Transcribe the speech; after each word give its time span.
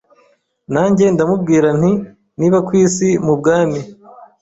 Nanjye 0.73 1.03
ndamubwira 1.13 1.69
nti 1.79 1.91
Niba 2.37 2.57
ku 2.67 2.71
isi 2.83 3.09
mu 3.25 3.33
bwami 3.39 3.79